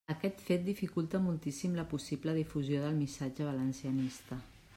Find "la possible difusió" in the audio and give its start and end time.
1.81-2.81